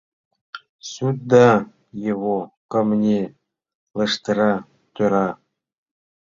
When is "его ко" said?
2.11-2.79